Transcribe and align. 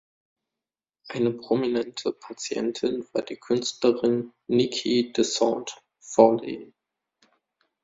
Eine 1.09 1.29
prominente 1.31 2.11
Patientin 2.11 3.05
war 3.13 3.21
die 3.21 3.35
Künstlerin 3.35 4.33
Niki 4.47 5.11
de 5.13 5.23
Saint 5.23 5.79
Phalle. 5.99 6.73